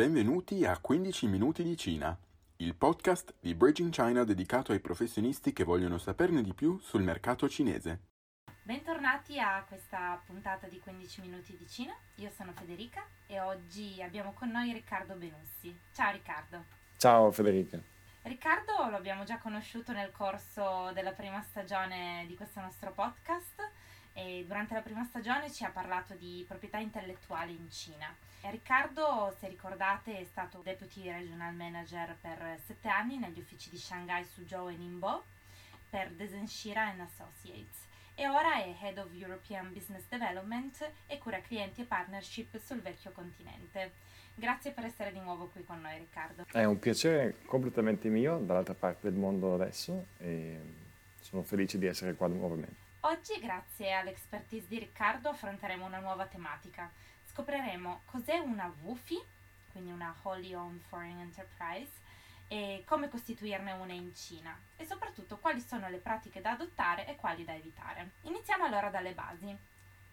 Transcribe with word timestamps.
Benvenuti 0.00 0.64
a 0.64 0.78
15 0.78 1.26
minuti 1.26 1.62
di 1.62 1.76
Cina, 1.76 2.18
il 2.56 2.74
podcast 2.74 3.34
di 3.38 3.54
Bridging 3.54 3.92
China 3.92 4.24
dedicato 4.24 4.72
ai 4.72 4.80
professionisti 4.80 5.52
che 5.52 5.62
vogliono 5.62 5.98
saperne 5.98 6.40
di 6.40 6.54
più 6.54 6.78
sul 6.78 7.02
mercato 7.02 7.46
cinese. 7.50 8.06
Bentornati 8.62 9.38
a 9.38 9.62
questa 9.68 10.18
puntata 10.24 10.68
di 10.68 10.80
15 10.80 11.20
minuti 11.20 11.54
di 11.54 11.68
Cina. 11.68 11.94
Io 12.14 12.30
sono 12.30 12.52
Federica 12.52 13.06
e 13.26 13.40
oggi 13.40 14.00
abbiamo 14.00 14.32
con 14.32 14.48
noi 14.48 14.72
Riccardo 14.72 15.16
Benussi. 15.16 15.78
Ciao 15.92 16.12
Riccardo. 16.12 16.64
Ciao 16.96 17.30
Federica. 17.30 17.78
Riccardo 18.22 18.88
lo 18.88 18.96
abbiamo 18.96 19.24
già 19.24 19.36
conosciuto 19.36 19.92
nel 19.92 20.12
corso 20.12 20.92
della 20.94 21.12
prima 21.12 21.42
stagione 21.42 22.24
di 22.26 22.36
questo 22.36 22.62
nostro 22.62 22.90
podcast 22.92 23.70
e 24.12 24.44
durante 24.46 24.74
la 24.74 24.80
prima 24.80 25.04
stagione 25.04 25.50
ci 25.50 25.64
ha 25.64 25.70
parlato 25.70 26.14
di 26.14 26.44
proprietà 26.46 26.78
intellettuale 26.78 27.52
in 27.52 27.70
Cina. 27.70 28.14
Riccardo, 28.42 29.34
se 29.38 29.48
ricordate, 29.48 30.18
è 30.18 30.24
stato 30.24 30.60
Deputy 30.62 31.10
Regional 31.10 31.54
Manager 31.54 32.16
per 32.20 32.58
sette 32.64 32.88
anni 32.88 33.18
negli 33.18 33.38
uffici 33.38 33.68
di 33.70 33.76
Shanghai, 33.76 34.24
Suzhou 34.24 34.68
e 34.68 34.76
Ningbo 34.76 35.24
per 35.90 36.10
Desenshira 36.10 36.94
Associates 36.98 37.88
e 38.20 38.28
ora 38.28 38.62
è 38.62 38.74
Head 38.80 38.98
of 38.98 39.08
European 39.14 39.72
Business 39.72 40.04
Development 40.08 40.90
e 41.06 41.16
cura 41.16 41.40
clienti 41.40 41.80
e 41.80 41.84
partnership 41.84 42.58
sul 42.58 42.80
vecchio 42.80 43.12
continente. 43.12 43.92
Grazie 44.34 44.72
per 44.72 44.84
essere 44.84 45.10
di 45.10 45.20
nuovo 45.20 45.46
qui 45.46 45.64
con 45.64 45.80
noi 45.80 45.96
Riccardo. 45.96 46.44
È 46.50 46.64
un 46.64 46.78
piacere 46.78 47.36
completamente 47.46 48.08
mio 48.08 48.38
dall'altra 48.38 48.74
parte 48.74 49.08
del 49.08 49.18
mondo 49.18 49.54
adesso 49.54 50.06
e 50.18 50.58
sono 51.20 51.42
felice 51.42 51.78
di 51.78 51.86
essere 51.86 52.14
qua 52.14 52.26
nuovamente. 52.26 52.89
Oggi, 53.04 53.40
grazie 53.40 53.94
all'expertise 53.94 54.66
di 54.68 54.78
Riccardo, 54.78 55.30
affronteremo 55.30 55.86
una 55.86 56.00
nuova 56.00 56.26
tematica. 56.26 56.90
Scopriremo 57.24 58.02
cos'è 58.04 58.36
una 58.36 58.70
WUFI, 58.82 59.18
quindi 59.72 59.90
una 59.90 60.14
Wholly 60.22 60.52
Owned 60.52 60.82
Foreign 60.82 61.18
Enterprise, 61.18 61.90
e 62.46 62.82
come 62.84 63.08
costituirne 63.08 63.72
una 63.72 63.94
in 63.94 64.14
Cina 64.14 64.54
e 64.76 64.84
soprattutto 64.84 65.38
quali 65.38 65.60
sono 65.60 65.88
le 65.88 65.96
pratiche 65.96 66.42
da 66.42 66.50
adottare 66.50 67.06
e 67.06 67.16
quali 67.16 67.42
da 67.42 67.54
evitare. 67.54 68.10
Iniziamo 68.22 68.64
allora 68.64 68.90
dalle 68.90 69.14
basi. 69.14 69.56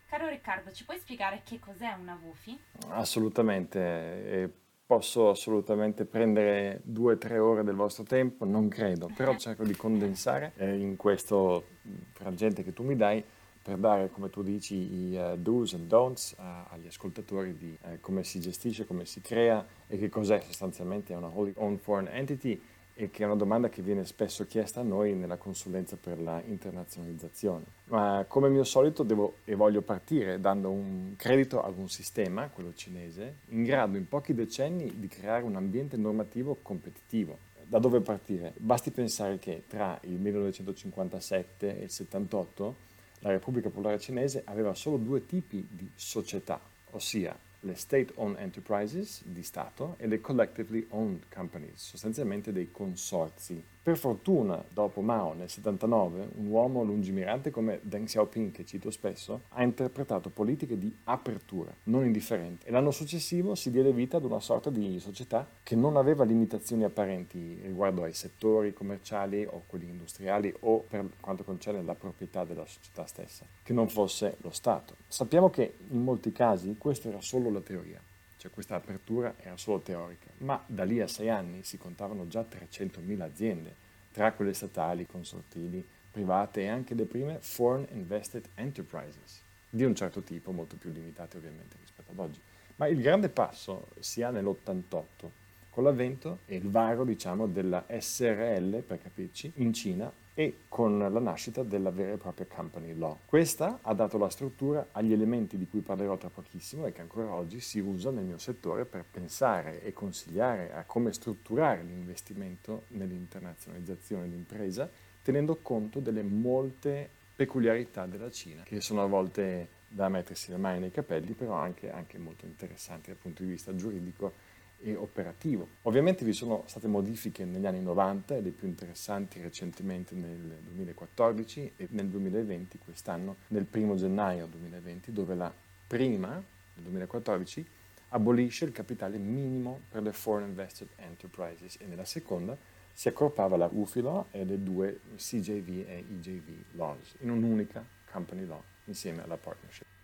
Caro 0.06 0.30
Riccardo, 0.30 0.72
ci 0.72 0.86
puoi 0.86 0.98
spiegare 0.98 1.42
che 1.44 1.60
cos'è 1.60 1.92
una 1.92 2.18
WUFI? 2.22 2.64
Assolutamente 2.88 4.67
posso 4.88 5.30
assolutamente 5.30 6.06
prendere 6.06 6.80
due 6.82 7.16
o 7.16 7.18
tre 7.18 7.38
ore 7.38 7.64
del 7.64 7.76
vostro 7.76 8.06
tempo, 8.06 8.46
non 8.46 8.70
credo, 8.70 9.12
però 9.14 9.36
cerco 9.36 9.66
di 9.66 9.76
condensare 9.76 10.54
eh, 10.56 10.78
in 10.78 10.96
questo 10.96 11.66
frangente 12.14 12.64
che 12.64 12.72
tu 12.72 12.84
mi 12.84 12.96
dai 12.96 13.22
per 13.62 13.78
dare, 13.78 14.10
come 14.10 14.30
tu 14.30 14.44
dici, 14.44 14.76
i 14.76 15.18
uh, 15.18 15.36
do's 15.36 15.74
and 15.74 15.88
don'ts 15.88 16.36
uh, 16.38 16.42
agli 16.70 16.88
ascoltatori 16.88 17.58
di 17.58 17.78
uh, 17.82 18.00
come 18.00 18.24
si 18.24 18.40
gestisce, 18.40 18.86
come 18.86 19.06
si 19.06 19.20
crea 19.20 19.66
e 19.88 19.98
che 19.98 20.08
cos'è 20.08 20.40
sostanzialmente 20.40 21.14
una 21.14 21.28
wholly 21.28 21.52
owned 21.58 21.80
foreign 21.80 22.08
entity 22.08 22.58
e 23.00 23.12
che 23.12 23.22
è 23.22 23.26
una 23.28 23.36
domanda 23.36 23.70
che 23.70 23.84
viene 23.84 24.06
spesso 24.06 24.48
chiesta 24.48 24.80
a 24.80 24.84
noi 24.84 25.14
nella 25.14 25.38
consulenza 25.38 25.96
per 26.02 26.20
la 26.20 26.42
internazionalizzazione. 26.44 27.64
Ma 27.86 28.26
come 28.28 28.50
mio 28.50 28.64
solito 28.64 29.04
devo 29.04 29.36
e 29.46 29.54
voglio 29.54 29.82
partire 29.82 30.40
dando 30.40 30.72
un 30.72 31.14
credito 31.16 31.62
ad 31.62 31.78
un 31.78 31.90
sistema, 31.90 32.50
quello 32.50 32.74
cinese, 32.74 33.36
in 33.50 33.64
grado 33.64 33.98
in 33.98 34.08
pochi 34.08 34.34
decenni 34.34 35.00
di 35.00 35.08
creare 35.08 35.44
un 35.44 35.56
ambiente 35.56 35.96
normativo 35.96 36.58
competitivo. 36.64 37.38
Da 37.68 37.78
dove 37.78 38.00
partire? 38.00 38.54
Basti 38.58 38.90
pensare 38.90 39.38
che 39.38 39.66
tra 39.68 40.00
il 40.04 40.14
1957 40.20 41.80
e 41.80 41.84
il 41.84 41.92
78 41.92 42.76
la 43.20 43.30
Repubblica 43.30 43.70
Popolare 43.70 44.00
Cinese 44.00 44.42
aveva 44.46 44.74
solo 44.74 44.98
due 44.98 45.26
tipi 45.26 45.68
di 45.70 45.88
società, 45.94 46.60
ossia 46.92 47.38
le 47.62 47.76
state-owned 47.76 48.38
enterprises 48.38 49.22
di 49.24 49.44
Stato 49.44 49.96
e 49.98 50.08
le 50.08 50.22
collectively 50.22 50.86
owned 50.90 51.24
companies, 51.34 51.82
sostanzialmente 51.82 52.52
dei 52.52 52.72
consorzi 52.72 53.64
per 53.88 53.98
fortuna, 53.98 54.62
dopo 54.68 55.00
Mao 55.00 55.32
nel 55.32 55.50
79, 55.50 56.32
un 56.40 56.48
uomo 56.48 56.84
lungimirante 56.84 57.52
come 57.52 57.80
Deng 57.84 58.06
Xiaoping, 58.06 58.52
che 58.52 58.66
cito 58.66 58.92
spesso, 58.92 59.44
ha 59.52 59.64
interpretato 59.64 60.30
politiche 60.30 60.78
di 60.78 60.94
apertura, 61.06 61.74
non 61.84 62.04
indifferenti, 62.04 62.68
e 62.68 62.72
l'anno 62.72 62.92
successivo 62.92 63.56
si 63.56 63.72
diede 63.72 63.94
vita 63.94 64.18
ad 64.18 64.26
una 64.26 64.42
sorta 64.42 64.70
di 64.70 65.00
società 65.00 65.48
che 65.64 65.78
non 65.78 65.96
aveva 65.96 66.26
limitazioni 66.26 66.84
apparenti 66.84 67.62
riguardo 67.64 68.04
ai 68.04 68.12
settori 68.12 68.74
commerciali 68.74 69.46
o 69.46 69.64
quelli 69.68 69.88
industriali 69.88 70.54
o 70.60 70.84
per 70.86 71.08
quanto 71.22 71.46
concerne 71.46 71.82
la 71.82 71.96
proprietà 71.96 72.44
della 72.44 72.66
società 72.66 73.06
stessa, 73.06 73.46
che 73.64 73.72
non 73.72 73.88
fosse 73.88 74.36
lo 74.42 74.50
Stato. 74.50 74.96
Sappiamo 75.08 75.50
che 75.50 75.76
in 75.92 76.04
molti 76.04 76.34
casi 76.34 76.76
questa 76.78 77.08
era 77.08 77.22
solo 77.22 77.50
la 77.50 77.62
teoria 77.62 78.02
cioè 78.48 78.50
questa 78.52 78.76
apertura 78.76 79.36
era 79.38 79.58
solo 79.58 79.80
teorica, 79.80 80.28
ma 80.40 80.62
da 80.66 80.84
lì 80.84 81.02
a 81.02 81.08
sei 81.08 81.30
anni 81.30 81.64
si 81.64 81.78
contavano 81.78 82.28
già 82.28 82.42
300.000 82.42 83.22
aziende, 83.22 83.76
tra 84.12 84.32
quelle 84.32 84.54
statali, 84.54 85.06
consortili, 85.06 85.86
private 86.12 86.62
e 86.62 86.68
anche 86.68 86.96
le 86.96 87.06
prime 87.06 87.38
Foreign 87.42 87.86
Invested 87.92 88.48
Enterprises, 88.56 89.42
di 89.70 89.84
un 89.84 89.94
certo 89.94 90.22
tipo, 90.22 90.52
molto 90.52 90.76
più 90.78 90.92
limitate 90.92 91.38
ovviamente 91.38 91.76
rispetto 91.80 92.12
ad 92.12 92.20
oggi. 92.20 92.40
Ma 92.78 92.88
il 92.88 93.02
grande 93.02 93.30
passo 93.30 93.88
si 94.00 94.22
ha 94.24 94.30
nell'88, 94.30 95.30
con 95.78 95.86
l'avvento 95.86 96.40
e 96.48 96.56
il 96.56 96.72
varo, 96.72 97.04
diciamo, 97.04 97.46
della 97.46 97.86
SRL, 97.88 98.82
per 98.82 99.00
capirci, 99.00 99.52
in 99.58 99.74
Cina 99.74 100.12
e 100.34 100.62
con 100.68 100.98
la 100.98 101.20
nascita 101.20 101.62
della 101.62 101.92
vera 101.92 102.14
e 102.14 102.18
propria 102.18 102.48
company 102.48 102.98
law. 102.98 103.16
Questa 103.24 103.78
ha 103.84 103.94
dato 103.94 104.18
la 104.18 104.30
struttura 104.30 104.88
agli 104.94 105.14
elementi 105.14 105.56
di 105.56 105.68
cui 105.70 105.82
parlerò 105.82 106.18
tra 106.18 106.30
pochissimo 106.30 106.88
e 106.88 106.94
che 106.94 107.02
ancora 107.02 107.32
oggi 107.32 107.60
si 107.60 107.78
usa 107.78 108.10
nel 108.10 108.24
mio 108.24 108.40
settore 108.40 108.86
per 108.86 109.06
pensare 109.10 109.84
e 109.84 109.94
consigliare 109.94 110.74
a 110.74 110.84
come 110.84 111.14
strutturare 111.14 111.84
l'investimento 111.84 112.86
nell'internazionalizzazione 112.88 114.28
d'impresa 114.28 114.90
tenendo 115.22 115.60
conto 115.62 116.00
delle 116.00 116.24
molte 116.24 117.08
peculiarità 117.36 118.08
della 118.08 118.32
Cina 118.32 118.64
che 118.64 118.82
sono 118.82 119.04
a 119.04 119.06
volte 119.06 119.68
da 119.88 120.10
mettersi 120.10 120.50
le 120.50 120.58
mani 120.58 120.80
nei 120.80 120.92
capelli 120.92 121.34
però 121.34 121.54
anche, 121.54 121.92
anche 121.92 122.18
molto 122.18 122.46
interessanti 122.46 123.12
dal 123.12 123.20
punto 123.20 123.44
di 123.44 123.50
vista 123.50 123.76
giuridico 123.76 124.47
e 124.82 124.96
operativo. 124.96 125.68
Ovviamente 125.84 126.24
vi 126.24 126.34
sono 126.34 126.64
state 126.68 126.88
modifiche 126.88 127.46
negli 127.46 127.66
anni 127.66 127.82
90 127.82 128.36
e 128.36 128.42
le 128.42 128.50
più 128.52 128.68
interessanti 128.68 129.42
recentemente 129.42 130.16
nel 130.16 130.58
2014 130.64 131.74
e 131.78 131.88
nel 131.92 132.08
2020, 132.08 132.80
quest'anno, 132.84 133.38
nel 133.48 133.66
primo 133.66 133.96
gennaio 133.96 134.46
2020, 134.48 135.12
dove 135.12 135.36
la 135.36 135.52
prima, 135.88 136.30
nel 136.30 136.84
2014, 136.84 137.66
abolisce 138.10 138.66
il 138.66 138.72
capitale 138.72 139.18
minimo 139.18 139.82
per 139.90 140.02
le 140.02 140.14
Foreign 140.14 140.50
Invested 140.50 140.88
Enterprises 140.98 141.78
e 141.80 141.86
nella 141.86 142.06
seconda 142.06 142.58
si 142.94 143.08
accorpava 143.08 143.58
la 143.58 143.70
UFI 143.72 144.02
Law 144.02 144.26
e 144.32 144.44
le 144.44 144.64
due 144.64 145.02
CJV 145.16 145.86
e 145.88 146.06
EJV 146.10 146.50
Laws 146.72 147.16
in 147.20 147.30
un'unica 147.30 147.86
Company 148.10 148.46
Law 148.46 148.64
insieme 148.86 149.24
alla 149.24 149.38
partnership 149.38 149.97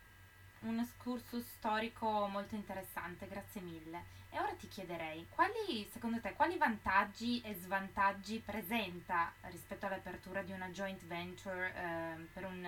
un 0.63 0.79
excursus 0.79 1.43
storico 1.57 2.27
molto 2.27 2.55
interessante, 2.55 3.27
grazie 3.27 3.61
mille. 3.61 4.21
E 4.29 4.39
ora 4.39 4.53
ti 4.57 4.67
chiederei, 4.67 5.27
quali, 5.29 5.87
secondo 5.91 6.19
te, 6.19 6.33
quali 6.35 6.57
vantaggi 6.57 7.39
e 7.41 7.53
svantaggi 7.53 8.41
presenta 8.43 9.31
rispetto 9.51 9.85
all'apertura 9.85 10.41
di 10.41 10.51
una 10.51 10.69
joint 10.69 11.05
venture 11.05 11.67
eh, 11.67 12.27
per 12.33 12.45
un 12.45 12.67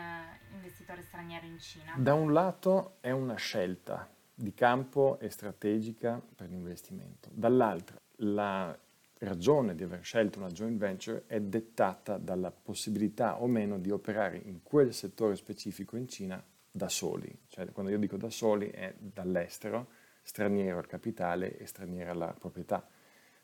investitore 0.54 1.02
straniero 1.02 1.46
in 1.46 1.58
Cina? 1.60 1.96
Da 1.98 2.14
un 2.14 2.34
lato 2.34 2.98
è 3.02 3.10
una 3.10 3.36
scelta 3.36 4.08
di 4.34 4.54
campo 4.54 5.18
e 5.20 5.30
strategica 5.30 6.22
per 6.36 6.50
l'investimento, 6.50 7.30
dall'altro 7.32 7.98
la 8.18 8.78
ragione 9.20 9.76
di 9.76 9.84
aver 9.84 10.04
scelto 10.04 10.40
una 10.40 10.50
joint 10.50 10.78
venture 10.78 11.24
è 11.26 11.40
dettata 11.40 12.18
dalla 12.18 12.52
possibilità 12.52 13.42
o 13.42 13.48
meno 13.48 13.80
di 13.80 13.90
operare 13.90 14.38
in 14.38 14.62
quel 14.62 14.94
settore 14.94 15.36
specifico 15.36 15.96
in 15.96 16.08
Cina 16.08 16.44
da 16.76 16.90
soli, 16.90 17.34
cioè 17.48 17.72
quando 17.72 17.90
io 17.90 17.98
dico 17.98 18.18
da 18.18 18.30
soli 18.30 18.70
è 18.70 18.94
dall'estero, 18.98 19.88
straniero 20.22 20.78
al 20.78 20.88
capitale 20.88 21.58
e 21.58 21.66
straniera 21.68 22.12
alla 22.12 22.36
proprietà. 22.38 22.86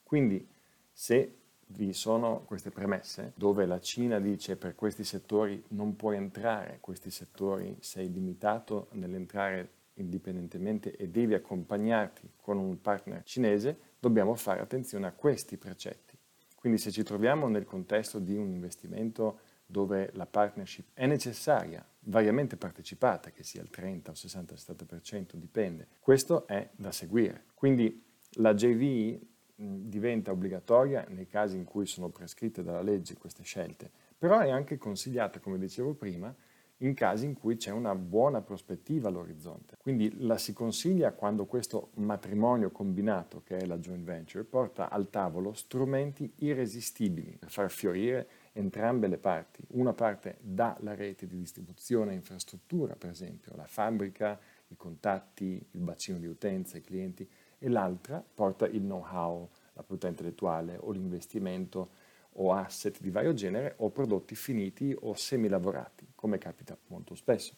Quindi 0.04 0.46
se 0.92 1.38
vi 1.68 1.94
sono 1.94 2.44
queste 2.44 2.72
premesse 2.72 3.32
dove 3.36 3.66
la 3.66 3.80
Cina 3.80 4.20
dice 4.20 4.58
per 4.58 4.76
questi 4.76 5.06
settori 5.06 5.64
non 5.70 5.96
puoi 5.96 6.18
entrare, 6.18 6.80
questi 6.82 7.10
settori 7.10 7.78
sei 7.80 8.12
limitato 8.12 8.90
nell'entrare 8.92 9.70
indipendentemente 9.94 10.94
e 10.98 11.08
devi 11.08 11.34
accompagnarti 11.34 12.34
con 12.36 12.58
un 12.58 12.82
partner 12.82 13.24
cinese, 13.24 13.80
dobbiamo 13.98 14.36
fare 14.36 14.60
attenzione 14.60 15.08
a 15.08 15.14
questi 15.14 15.56
precetti. 15.56 16.18
Quindi 16.54 16.80
se 16.80 16.92
ci 16.92 17.04
troviamo 17.04 17.48
nel 17.48 17.64
contesto 17.64 18.20
di 18.20 18.36
un 18.36 18.52
investimento 18.52 19.40
dove 19.72 20.10
la 20.14 20.26
partnership 20.26 20.90
è 20.94 21.06
necessaria, 21.06 21.84
variamente 22.02 22.58
partecipata, 22.58 23.32
che 23.32 23.44
sia 23.44 23.62
il 23.62 23.70
30 23.70 24.12
o 24.12 24.14
60 24.14 24.54
70%, 24.56 25.36
dipende. 25.36 25.88
Questo 26.00 26.46
è 26.46 26.70
da 26.76 26.92
seguire. 26.92 27.46
Quindi 27.54 28.04
la 28.36 28.54
JV 28.54 29.18
diventa 29.56 30.32
obbligatoria 30.32 31.06
nei 31.10 31.28
casi 31.28 31.56
in 31.56 31.64
cui 31.64 31.86
sono 31.86 32.10
prescritte 32.10 32.64
dalla 32.64 32.82
legge 32.82 33.16
queste 33.16 33.44
scelte, 33.44 33.90
però 34.18 34.40
è 34.40 34.50
anche 34.50 34.78
consigliata, 34.78 35.40
come 35.40 35.58
dicevo 35.58 35.94
prima, 35.94 36.36
in 36.82 36.94
casi 36.94 37.26
in 37.26 37.36
cui 37.36 37.58
c'è 37.58 37.72
una 37.72 37.96
buona 37.96 38.42
prospettiva 38.42 39.08
all'orizzonte. 39.08 39.78
Quindi 39.78 40.26
la 40.26 40.38
si 40.38 40.52
consiglia 40.52 41.12
quando 41.12 41.46
questo 41.46 41.92
matrimonio 41.96 42.72
combinato, 42.72 43.44
che 43.44 43.58
è 43.58 43.66
la 43.66 43.78
joint 43.78 44.04
venture, 44.04 44.44
porta 44.44 44.90
al 44.90 45.10
tavolo 45.10 45.54
strumenti 45.54 46.32
irresistibili 46.38 47.38
per 47.40 47.52
far 47.52 47.70
fiorire 47.70 48.28
entrambe 48.54 49.08
le 49.08 49.18
parti. 49.18 49.64
Una 49.70 49.94
parte 49.94 50.38
dà 50.42 50.76
la 50.82 50.96
rete 50.96 51.28
di 51.28 51.38
distribuzione 51.38 52.12
e 52.12 52.16
infrastruttura, 52.16 52.96
per 52.96 53.10
esempio, 53.10 53.54
la 53.56 53.66
fabbrica, 53.66 54.40
i 54.68 54.76
contatti, 54.76 55.66
il 55.72 55.80
bacino 55.82 56.18
di 56.18 56.28
utenza, 56.28 56.78
i 56.78 56.82
clienti, 56.82 57.28
e 57.58 57.70
l'altra 57.70 58.24
porta 58.34 58.68
il 58.68 58.82
know-how, 58.82 59.48
la 59.74 59.84
proprietà 59.84 60.08
intellettuale 60.08 60.78
o 60.80 60.92
l'investimento 60.92 61.90
o 62.36 62.54
asset 62.54 63.00
di 63.02 63.10
vario 63.10 63.34
genere 63.34 63.74
o 63.78 63.90
prodotti 63.90 64.36
finiti 64.36 64.96
o 64.98 65.14
semilavorati, 65.14 66.08
come 66.16 66.38
capita 66.38 66.78
molto 66.88 67.16
spesso. 67.16 67.56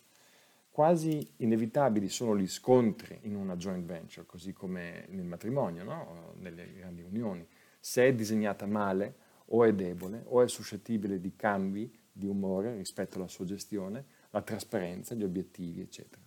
Quasi 0.69 1.33
inevitabili 1.37 2.09
sono 2.09 2.35
gli 2.35 2.47
scontri 2.47 3.19
in 3.23 3.35
una 3.35 3.55
joint 3.55 3.85
venture, 3.85 4.25
così 4.25 4.53
come 4.53 5.05
nel 5.09 5.25
matrimonio, 5.25 5.83
no? 5.83 6.33
nelle 6.39 6.73
grandi 6.73 7.03
unioni. 7.03 7.47
Se 7.79 8.07
è 8.07 8.13
disegnata 8.13 8.65
male 8.65 9.15
o 9.55 9.63
è 9.63 9.73
debole 9.73 10.23
o 10.27 10.41
è 10.41 10.47
suscettibile 10.47 11.19
di 11.19 11.35
cambi 11.35 11.91
di 12.11 12.27
umore 12.27 12.75
rispetto 12.75 13.17
alla 13.17 13.27
sua 13.27 13.45
gestione, 13.45 14.05
la 14.29 14.41
trasparenza, 14.41 15.15
gli 15.15 15.23
obiettivi, 15.23 15.81
eccetera. 15.81 16.21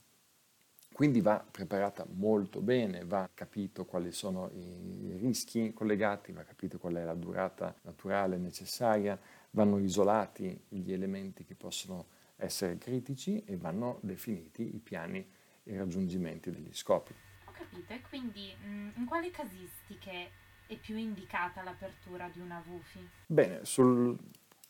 Quindi 0.93 1.20
va 1.20 1.44
preparata 1.49 2.06
molto 2.08 2.62
bene, 2.62 3.05
va 3.05 3.28
capito 3.32 3.84
quali 3.84 4.12
sono 4.12 4.50
i 4.55 5.14
rischi 5.19 5.73
collegati, 5.75 6.32
va 6.32 6.43
capito 6.43 6.78
qual 6.78 6.94
è 6.94 7.05
la 7.05 7.14
durata 7.14 7.76
naturale 7.82 8.38
necessaria, 8.38 9.20
vanno 9.50 9.78
isolati 9.78 10.58
gli 10.69 10.93
elementi 10.93 11.44
che 11.44 11.55
possono 11.55 12.06
essere 12.37 12.78
critici 12.78 13.44
e 13.44 13.56
vanno 13.56 13.99
definiti 14.02 14.75
i 14.75 14.78
piani 14.78 15.19
e 15.64 15.73
i 15.73 15.76
raggiungimenti 15.76 16.50
degli 16.50 16.73
scopi. 16.73 17.12
Ho 17.46 17.52
capito, 17.52 17.93
e 17.93 18.00
quindi 18.08 18.55
mm, 18.64 18.90
in 18.96 19.05
quali 19.05 19.31
casistiche 19.31 20.31
è 20.66 20.76
più 20.76 20.96
indicata 20.96 21.62
l'apertura 21.62 22.28
di 22.28 22.40
una 22.40 22.62
WUFI? 22.66 23.08
Bene, 23.26 23.64
sul, 23.64 24.16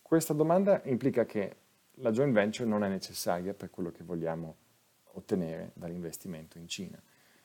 questa 0.02 0.34
domanda 0.34 0.82
implica 0.84 1.24
che 1.24 1.56
la 2.00 2.10
joint 2.10 2.32
venture 2.32 2.68
non 2.68 2.84
è 2.84 2.88
necessaria 2.88 3.54
per 3.54 3.70
quello 3.70 3.90
che 3.90 4.04
vogliamo 4.04 4.56
ottenere 5.12 5.72
dall'investimento 5.74 6.58
in 6.58 6.68
Cina. 6.68 7.00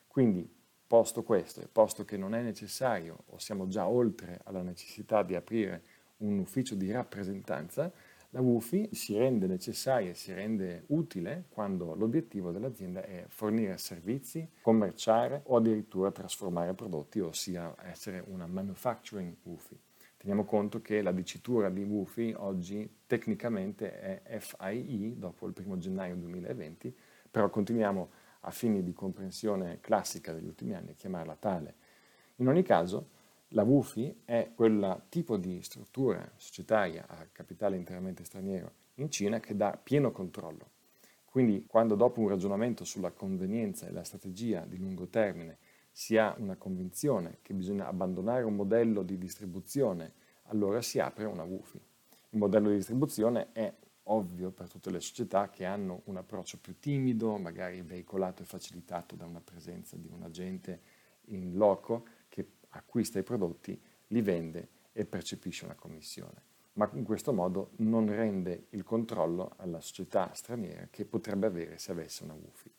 Quindi, 0.06 0.48
posto 0.86 1.22
questo 1.22 1.62
e 1.62 1.68
posto 1.68 2.04
che 2.04 2.18
non 2.18 2.34
è 2.34 2.42
necessario 2.42 3.24
o 3.28 3.38
siamo 3.38 3.66
già 3.66 3.88
oltre 3.88 4.40
alla 4.44 4.60
necessità 4.60 5.22
di 5.22 5.34
aprire 5.34 5.82
un 6.18 6.38
ufficio 6.38 6.74
di 6.74 6.90
rappresentanza, 6.90 7.90
la 8.34 8.40
WUFI 8.40 8.88
si 8.92 9.16
rende 9.16 9.46
necessaria 9.46 10.10
e 10.10 10.14
si 10.14 10.32
rende 10.32 10.84
utile 10.86 11.44
quando 11.50 11.94
l'obiettivo 11.94 12.50
dell'azienda 12.50 13.02
è 13.04 13.26
fornire 13.28 13.76
servizi, 13.76 14.48
commerciare 14.62 15.42
o 15.46 15.56
addirittura 15.56 16.10
trasformare 16.10 16.72
prodotti, 16.72 17.20
ossia 17.20 17.74
essere 17.82 18.24
una 18.26 18.46
manufacturing 18.46 19.36
WUFI. 19.42 19.78
Teniamo 20.16 20.44
conto 20.44 20.80
che 20.80 21.02
la 21.02 21.12
dicitura 21.12 21.68
di 21.68 21.82
WUFI 21.82 22.34
oggi 22.38 22.88
tecnicamente 23.06 24.22
è 24.22 24.38
FIE 24.38 25.18
dopo 25.18 25.46
il 25.46 25.52
1 25.54 25.78
gennaio 25.78 26.16
2020, 26.16 26.96
però 27.30 27.50
continuiamo 27.50 28.10
a 28.40 28.50
fini 28.50 28.82
di 28.82 28.94
comprensione 28.94 29.78
classica 29.80 30.32
degli 30.32 30.46
ultimi 30.46 30.72
anni 30.74 30.92
a 30.92 30.94
chiamarla 30.94 31.36
tale. 31.38 31.74
In 32.36 32.48
ogni 32.48 32.62
caso, 32.62 33.08
la 33.52 33.62
WUFI 33.62 34.22
è 34.24 34.52
quel 34.54 35.04
tipo 35.08 35.36
di 35.36 35.62
struttura 35.62 36.30
societaria 36.36 37.06
a 37.06 37.26
capitale 37.30 37.76
interamente 37.76 38.24
straniero 38.24 38.72
in 38.94 39.10
Cina 39.10 39.40
che 39.40 39.56
dà 39.56 39.78
pieno 39.82 40.10
controllo. 40.10 40.70
Quindi 41.24 41.64
quando 41.66 41.94
dopo 41.94 42.20
un 42.20 42.28
ragionamento 42.28 42.84
sulla 42.84 43.10
convenienza 43.10 43.86
e 43.86 43.92
la 43.92 44.04
strategia 44.04 44.64
di 44.66 44.78
lungo 44.78 45.08
termine 45.08 45.58
si 45.90 46.16
ha 46.16 46.34
una 46.38 46.56
convinzione 46.56 47.38
che 47.42 47.54
bisogna 47.54 47.86
abbandonare 47.86 48.44
un 48.44 48.54
modello 48.54 49.02
di 49.02 49.18
distribuzione, 49.18 50.12
allora 50.44 50.80
si 50.80 50.98
apre 50.98 51.24
una 51.24 51.44
WUFI. 51.44 51.80
Il 52.30 52.38
modello 52.38 52.70
di 52.70 52.76
distribuzione 52.76 53.52
è 53.52 53.72
ovvio 54.04 54.50
per 54.50 54.68
tutte 54.68 54.90
le 54.90 55.00
società 55.00 55.50
che 55.50 55.64
hanno 55.64 56.02
un 56.04 56.16
approccio 56.16 56.58
più 56.58 56.78
timido, 56.78 57.36
magari 57.36 57.82
veicolato 57.82 58.42
e 58.42 58.46
facilitato 58.46 59.14
da 59.14 59.26
una 59.26 59.40
presenza 59.40 59.96
di 59.96 60.08
un 60.10 60.22
agente 60.22 60.80
in 61.26 61.54
loco 61.54 62.04
acquista 62.72 63.18
i 63.18 63.22
prodotti, 63.22 63.80
li 64.08 64.22
vende 64.22 64.68
e 64.92 65.04
percepisce 65.04 65.64
una 65.64 65.74
commissione. 65.74 66.50
Ma 66.74 66.88
in 66.94 67.04
questo 67.04 67.32
modo 67.32 67.70
non 67.76 68.06
rende 68.06 68.66
il 68.70 68.82
controllo 68.82 69.52
alla 69.56 69.80
società 69.80 70.32
straniera 70.32 70.88
che 70.90 71.04
potrebbe 71.04 71.46
avere 71.46 71.78
se 71.78 71.90
avesse 71.90 72.24
una 72.24 72.34
WUFI. 72.34 72.70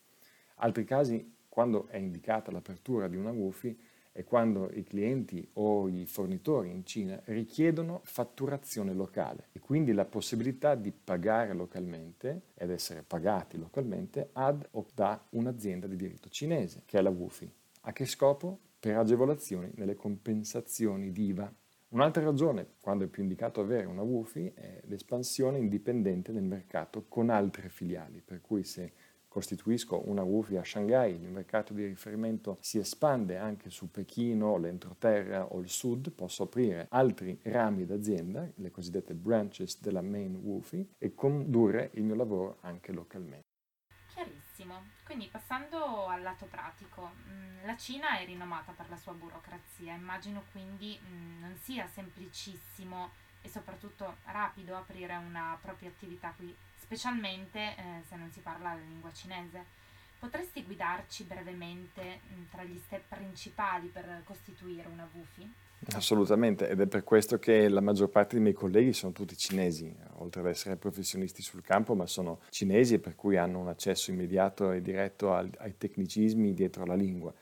Altri 0.56 0.84
casi, 0.84 1.36
quando 1.48 1.88
è 1.88 1.98
indicata 1.98 2.52
l'apertura 2.52 3.08
di 3.08 3.18
una 3.18 3.32
WUFI, 3.32 3.78
è 4.14 4.24
quando 4.24 4.70
i 4.72 4.84
clienti 4.84 5.48
o 5.54 5.88
i 5.90 6.06
fornitori 6.06 6.70
in 6.70 6.86
Cina 6.86 7.20
richiedono 7.26 8.02
fatturazione 8.04 8.94
locale 8.94 9.48
e 9.52 9.60
quindi 9.60 9.92
la 9.92 10.06
possibilità 10.06 10.76
di 10.76 10.92
pagare 10.92 11.54
localmente 11.54 12.44
ed 12.54 12.70
essere 12.70 13.02
pagati 13.02 13.58
localmente 13.58 14.30
ad 14.34 14.68
o 14.72 14.86
da 14.94 15.24
un'azienda 15.32 15.88
di 15.88 15.96
diritto 15.96 16.30
cinese, 16.30 16.84
che 16.86 17.00
è 17.00 17.02
la 17.02 17.10
WUFI. 17.10 17.52
A 17.82 17.92
che 17.92 18.06
scopo? 18.06 18.60
Per 18.84 18.98
agevolazioni 18.98 19.72
nelle 19.76 19.96
compensazioni 19.96 21.14
d'IVA. 21.14 21.50
Un'altra 21.92 22.22
ragione, 22.22 22.72
quando 22.82 23.06
è 23.06 23.08
più 23.08 23.24
indicato 23.24 23.62
avere 23.62 23.86
una 23.86 24.02
WUFI, 24.02 24.52
è 24.54 24.82
l'espansione 24.88 25.58
indipendente 25.58 26.34
nel 26.34 26.44
mercato 26.44 27.06
con 27.08 27.30
altre 27.30 27.70
filiali, 27.70 28.22
per 28.22 28.42
cui 28.42 28.66
se 28.66 28.92
costituisco 29.30 30.10
una 30.10 30.24
WUFI 30.24 30.58
a 30.58 30.66
Shanghai, 30.66 31.14
il 31.14 31.30
mercato 31.30 31.72
di 31.74 31.86
riferimento 31.86 32.58
si 32.60 32.78
espande 32.78 33.38
anche 33.38 33.70
su 33.70 33.90
Pechino, 33.90 34.58
l'entroterra 34.58 35.54
o 35.54 35.62
il 35.62 35.70
sud, 35.70 36.12
posso 36.12 36.44
aprire 36.44 36.88
altri 36.90 37.40
rami 37.44 37.86
d'azienda, 37.86 38.52
le 38.54 38.70
cosiddette 38.70 39.14
branches 39.14 39.80
della 39.80 40.02
main 40.02 40.36
WUFI, 40.36 40.96
e 40.98 41.16
condurre 41.16 41.92
il 41.94 42.04
mio 42.04 42.16
lavoro 42.16 42.58
anche 42.60 42.92
localmente. 42.92 43.53
Chiarissimo. 44.54 44.84
Quindi 45.04 45.28
passando 45.28 46.08
al 46.08 46.22
lato 46.22 46.46
pratico, 46.46 47.12
mm, 47.28 47.66
la 47.66 47.76
Cina 47.76 48.20
è 48.20 48.26
rinomata 48.26 48.72
per 48.72 48.88
la 48.90 48.98
sua 48.98 49.14
burocrazia, 49.14 49.94
immagino 49.94 50.44
quindi 50.52 51.00
mm, 51.04 51.42
non 51.42 51.58
sia 51.58 51.88
semplicissimo 51.88 53.10
e 53.42 53.50
soprattutto 53.50 54.18
rapido 54.26 54.78
aprire 54.78 55.16
una 55.16 55.58
propria 55.60 55.90
attività 55.90 56.34
qui 56.36 56.56
specialmente 56.80 57.76
eh, 57.76 58.04
se 58.08 58.16
non 58.16 58.32
si 58.32 58.42
parla 58.42 58.74
la 58.74 58.80
lingua 58.80 59.12
cinese. 59.12 59.82
Potresti 60.24 60.64
guidarci 60.64 61.26
brevemente 61.26 62.22
mm, 62.34 62.44
tra 62.50 62.64
gli 62.64 62.80
step 62.86 63.14
principali 63.14 63.90
per 63.90 64.22
costituire 64.24 64.88
una 64.88 65.06
WUFI? 65.14 65.52
Assolutamente, 65.98 66.70
ed 66.70 66.80
è 66.80 66.88
per 66.88 67.04
questo 67.04 67.40
che 67.40 67.68
la 67.68 67.82
maggior 67.82 68.08
parte 68.08 68.36
dei 68.36 68.42
miei 68.42 68.56
colleghi 68.56 68.94
sono 68.94 69.12
tutti 69.12 69.36
cinesi, 69.36 69.94
oltre 70.20 70.40
ad 70.40 70.48
essere 70.48 70.78
professionisti 70.78 71.42
sul 71.42 71.62
campo, 71.62 71.94
ma 71.94 72.08
sono 72.08 72.40
cinesi 72.52 72.94
e 72.94 73.00
per 73.00 73.16
cui 73.16 73.36
hanno 73.36 73.60
un 73.60 73.68
accesso 73.68 74.12
immediato 74.12 74.72
e 74.72 74.82
diretto 74.82 75.34
ai 75.34 75.78
tecnicismi 75.78 76.54
dietro 76.54 76.86
la 76.86 76.96
lingua. 76.96 77.34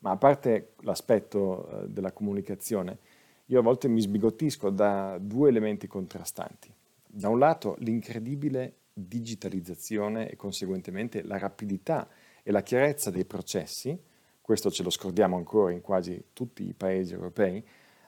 Ma 0.00 0.10
a 0.10 0.16
parte 0.16 0.72
l'aspetto 0.80 1.84
eh, 1.84 1.88
della 1.88 2.10
comunicazione, 2.10 2.98
io 3.44 3.60
a 3.60 3.62
volte 3.62 3.86
mi 3.86 4.00
sbigottisco 4.00 4.70
da 4.70 5.18
due 5.20 5.50
elementi 5.50 5.86
contrastanti. 5.86 6.74
Da 7.06 7.28
un 7.28 7.38
lato 7.38 7.76
l'incredibile 7.78 8.78
digitalizzazione 8.92 10.28
e 10.28 10.34
conseguentemente 10.34 11.22
la 11.22 11.38
rapidità 11.38 12.08
e 12.44 12.52
la 12.52 12.62
chiarezza 12.62 13.10
dei 13.10 13.24
processi, 13.24 13.98
questo 14.40 14.70
ce 14.70 14.82
lo 14.82 14.90
scordiamo 14.90 15.36
ancora 15.36 15.72
in 15.72 15.80
quasi 15.80 16.26
tutti 16.34 16.68
i 16.68 16.74
paesi 16.74 17.14
europei, 17.14 17.66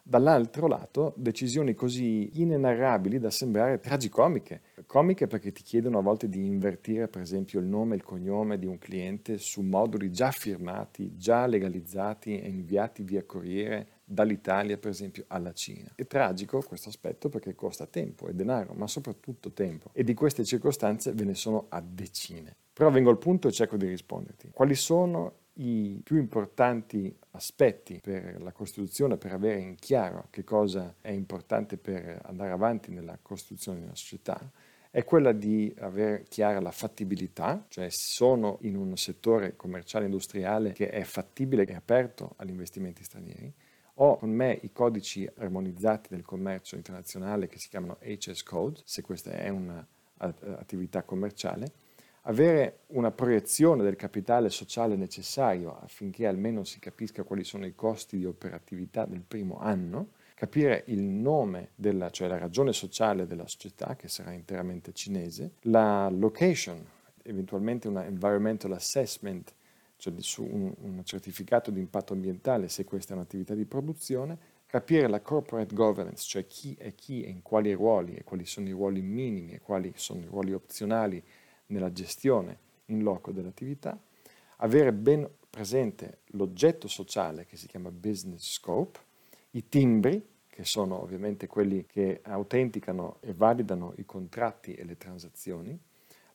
dall'altro 0.09 0.69
lato 0.69 1.15
decisioni 1.17 1.75
così 1.75 2.41
inenarrabili 2.41 3.19
da 3.19 3.31
sembrare 3.31 3.81
tragicomiche. 3.81 4.63
Comiche 4.87 5.27
perché 5.27 5.51
ti 5.51 5.63
chiedono 5.63 5.99
a 5.99 6.03
volte 6.03 6.29
di 6.29 6.47
invertire 6.47 7.09
per 7.09 7.23
esempio 7.23 7.59
il 7.59 7.67
nome 7.67 7.95
e 7.95 7.97
il 7.97 8.05
cognome 8.05 8.57
di 8.57 8.67
un 8.67 8.79
cliente 8.79 9.37
su 9.37 9.63
moduli 9.63 10.13
già 10.13 10.31
firmati, 10.31 11.17
già 11.17 11.47
legalizzati 11.47 12.39
e 12.39 12.47
inviati 12.49 13.03
via 13.03 13.25
corriere 13.25 13.89
dall'Italia 14.05 14.79
per 14.79 14.91
esempio 14.91 15.25
alla 15.27 15.53
Cina. 15.53 15.91
È 15.97 16.07
tragico 16.07 16.63
questo 16.63 16.89
aspetto 16.89 17.29
perché 17.29 17.57
costa 17.57 17.87
tempo 17.87 18.29
e 18.29 18.35
denaro, 18.35 18.75
ma 18.75 18.87
soprattutto 18.87 19.51
tempo 19.51 19.91
e 19.93 20.05
di 20.05 20.15
queste 20.15 20.45
circostanze 20.45 21.13
ve 21.15 21.25
ne 21.25 21.35
sono 21.35 21.67
a 21.71 21.81
decine. 21.81 22.55
Però 22.73 22.91
vengo 22.91 23.11
al 23.11 23.19
punto 23.19 23.49
e 23.49 23.53
cerco 23.53 23.77
di 23.77 23.89
risponderti. 23.89 24.51
Quali 24.53 24.77
sono 24.77 25.46
i 25.59 26.01
più 26.03 26.17
importanti 26.17 27.15
aspetti 27.33 28.01
per 28.03 28.41
la 28.43 28.53
Costituzione, 28.53 29.17
per 29.17 29.33
avere 29.33 29.61
in 29.61 29.77
chiaro 29.77 30.27
che 30.31 30.45
cosa 30.45 30.95
è 31.01 31.11
importante 31.11 31.77
per 31.77 32.21
andare 32.25 32.51
avanti 32.51 32.91
nella 32.91 33.19
costruzione 33.21 33.79
di 33.79 33.85
una 33.85 33.95
società, 33.95 34.39
è 34.91 35.05
quella 35.05 35.33
di 35.33 35.75
avere 35.81 36.25
chiara 36.29 36.61
la 36.61 36.71
fattibilità, 36.71 37.65
cioè 37.69 37.89
sono 37.91 38.59
in 38.63 38.77
un 38.77 38.97
settore 38.97 39.55
commerciale 39.55 40.07
industriale 40.07 40.73
che 40.73 40.89
è 40.89 41.03
fattibile 41.03 41.65
e 41.67 41.75
aperto 41.75 42.33
agli 42.37 42.51
investimenti 42.51 43.05
stranieri, 43.05 43.53
ho 43.99 44.17
con 44.17 44.31
me 44.31 44.59
i 44.63 44.73
codici 44.73 45.29
armonizzati 45.37 46.09
del 46.11 46.23
commercio 46.23 46.77
internazionale 46.77 47.47
che 47.47 47.59
si 47.59 47.69
chiamano 47.69 47.99
HS 48.01 48.43
Code, 48.43 48.81
se 48.85 49.03
questa 49.03 49.33
è 49.33 49.49
un'attività 49.49 51.03
commerciale, 51.03 51.73
avere 52.28 52.80
una 52.88 53.11
proiezione 53.11 53.83
del 53.83 53.97
capitale 53.97 54.50
sociale 54.50 54.97
necessario 54.97 55.78
affinché 55.80 56.26
almeno 56.26 56.64
si 56.64 56.78
capisca 56.78 57.23
quali 57.23 57.45
sono 57.45 57.66
i 57.66 57.75
costi 57.75 58.18
di 58.18 58.25
operatività 58.25 59.04
del 59.04 59.23
primo 59.26 59.59
anno, 59.59 60.11
capire 60.35 60.85
il 60.87 61.02
nome, 61.02 61.71
della, 61.75 62.11
cioè 62.11 62.28
la 62.28 62.38
ragione 62.38 62.73
sociale 62.73 63.26
della 63.26 63.47
società, 63.47 63.95
che 63.97 64.09
sarà 64.09 64.33
interamente 64.33 64.92
cinese, 64.92 65.52
la 65.62 66.09
location, 66.11 66.85
eventualmente 67.23 67.88
una 67.88 68.04
environmental 68.04 68.73
assessment, 68.73 69.54
cioè 69.97 70.12
un, 70.38 70.75
un 70.78 71.04
certificato 71.04 71.71
di 71.71 71.80
impatto 71.80 72.12
ambientale 72.12 72.68
se 72.68 72.85
questa 72.85 73.14
è 73.14 73.16
un'attività 73.16 73.54
di 73.54 73.64
produzione, 73.64 74.54
capire 74.66 75.06
la 75.09 75.21
corporate 75.21 75.73
governance, 75.73 76.25
cioè 76.26 76.47
chi 76.49 76.75
è 76.76 76.92
chi 76.95 77.23
e 77.23 77.30
in 77.30 77.40
quali 77.40 77.73
ruoli 77.73 78.14
e 78.14 78.25
quali 78.25 78.45
sono 78.45 78.66
i 78.66 78.73
ruoli 78.73 79.00
minimi 79.00 79.52
e 79.52 79.61
quali 79.61 79.92
sono 79.95 80.21
i 80.21 80.26
ruoli 80.26 80.52
opzionali 80.52 81.23
nella 81.66 81.92
gestione 81.92 82.58
in 82.87 83.02
loco 83.02 83.32
dell'attività, 83.32 83.99
avere 84.58 84.92
ben 84.92 85.28
presente 85.49 86.18
l'oggetto 86.32 86.88
sociale 86.88 87.46
che 87.46 87.56
si 87.56 87.66
chiama 87.66 87.90
business 87.90 88.52
scope, 88.52 89.00
i 89.52 89.68
timbri, 89.68 90.35
che 90.49 90.64
sono 90.64 91.00
ovviamente 91.02 91.46
quelli 91.46 91.85
che 91.87 92.20
autenticano 92.23 93.16
e 93.20 93.32
validano 93.32 93.92
i 93.96 94.04
contratti 94.04 94.75
e 94.75 94.85
le 94.85 94.96
transazioni, 94.96 95.78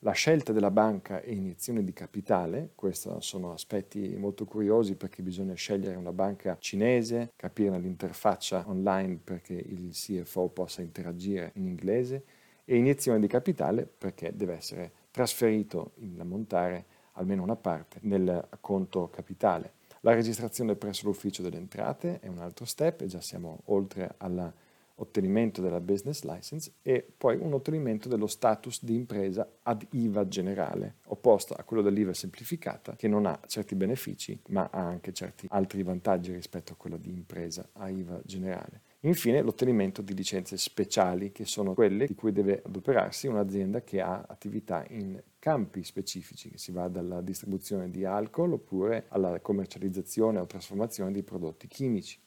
la 0.03 0.13
scelta 0.13 0.51
della 0.51 0.71
banca 0.71 1.21
e 1.21 1.33
iniezione 1.33 1.83
di 1.83 1.93
capitale, 1.93 2.71
questi 2.73 3.09
sono 3.19 3.51
aspetti 3.51 4.15
molto 4.17 4.45
curiosi 4.45 4.95
perché 4.95 5.21
bisogna 5.21 5.53
scegliere 5.53 5.95
una 5.95 6.11
banca 6.11 6.57
cinese, 6.59 7.33
capire 7.35 7.77
l'interfaccia 7.77 8.63
online 8.67 9.19
perché 9.23 9.53
il 9.53 9.91
CFO 9.91 10.49
possa 10.49 10.81
interagire 10.81 11.51
in 11.55 11.67
inglese 11.67 12.23
e 12.65 12.77
iniezione 12.77 13.19
di 13.19 13.27
capitale 13.27 13.85
perché 13.85 14.35
deve 14.35 14.55
essere 14.55 14.91
trasferito 15.11 15.91
in 15.97 16.19
ammontare 16.19 16.85
almeno 17.13 17.43
una 17.43 17.55
parte 17.55 17.99
nel 18.01 18.47
conto 18.61 19.09
capitale. 19.09 19.73
La 20.01 20.13
registrazione 20.13 20.75
presso 20.75 21.05
l'ufficio 21.05 21.43
delle 21.43 21.57
entrate 21.57 22.19
è 22.19 22.27
un 22.27 22.39
altro 22.39 22.65
step 22.65 23.01
e 23.01 23.05
già 23.05 23.21
siamo 23.21 23.59
oltre 23.65 24.15
all'ottenimento 24.17 25.61
della 25.61 25.79
business 25.79 26.23
license 26.23 26.73
e 26.81 27.05
poi 27.15 27.37
un 27.37 27.53
ottenimento 27.53 28.09
dello 28.09 28.25
status 28.25 28.83
di 28.83 28.95
impresa 28.95 29.47
ad 29.61 29.85
IVA 29.91 30.27
generale, 30.27 30.95
opposto 31.07 31.53
a 31.53 31.63
quello 31.63 31.83
dell'IVA 31.83 32.13
semplificata 32.13 32.95
che 32.95 33.07
non 33.07 33.27
ha 33.27 33.39
certi 33.45 33.75
benefici 33.75 34.39
ma 34.47 34.69
ha 34.71 34.79
anche 34.79 35.13
certi 35.13 35.45
altri 35.51 35.83
vantaggi 35.83 36.33
rispetto 36.33 36.73
a 36.73 36.77
quello 36.77 36.97
di 36.97 37.11
impresa 37.11 37.69
a 37.73 37.89
IVA 37.89 38.21
generale. 38.25 38.81
Infine 39.03 39.41
l'ottenimento 39.41 40.03
di 40.03 40.13
licenze 40.13 40.57
speciali, 40.57 41.31
che 41.31 41.45
sono 41.45 41.73
quelle 41.73 42.05
di 42.05 42.13
cui 42.13 42.31
deve 42.31 42.61
adoperarsi 42.63 43.25
un'azienda 43.25 43.81
che 43.81 43.99
ha 43.99 44.25
attività 44.27 44.85
in 44.89 45.19
campi 45.39 45.83
specifici, 45.83 46.51
che 46.51 46.59
si 46.59 46.71
va 46.71 46.87
dalla 46.87 47.19
distribuzione 47.21 47.89
di 47.89 48.05
alcol 48.05 48.53
oppure 48.53 49.05
alla 49.09 49.39
commercializzazione 49.39 50.37
o 50.37 50.45
trasformazione 50.45 51.11
di 51.11 51.23
prodotti 51.23 51.67
chimici. 51.67 52.19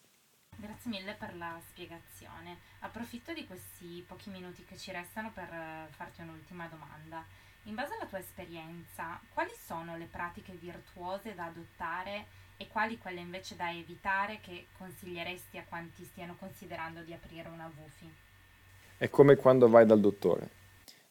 Grazie 0.56 0.90
mille 0.90 1.14
per 1.14 1.36
la 1.36 1.60
spiegazione. 1.70 2.58
Approfitto 2.80 3.32
di 3.32 3.46
questi 3.46 4.02
pochi 4.04 4.30
minuti 4.30 4.64
che 4.64 4.76
ci 4.76 4.90
restano 4.90 5.30
per 5.32 5.44
eh, 5.44 5.86
farti 5.90 6.22
un'ultima 6.22 6.66
domanda. 6.66 7.24
In 7.64 7.76
base 7.76 7.94
alla 7.94 8.06
tua 8.06 8.18
esperienza, 8.18 9.20
quali 9.32 9.52
sono 9.56 9.96
le 9.96 10.06
pratiche 10.10 10.52
virtuose 10.54 11.34
da 11.34 11.44
adottare 11.44 12.26
e 12.64 12.68
quali 12.68 12.98
quelle 12.98 13.20
invece 13.20 13.56
da 13.56 13.70
evitare 13.70 14.40
che 14.40 14.66
consiglieresti 14.78 15.58
a 15.58 15.64
quanti 15.68 16.04
stiano 16.04 16.36
considerando 16.38 17.02
di 17.02 17.12
aprire 17.12 17.48
una 17.48 17.70
WUFI? 17.74 18.12
È 18.96 19.10
come 19.10 19.36
quando 19.36 19.68
vai 19.68 19.84
dal 19.84 20.00
dottore. 20.00 20.50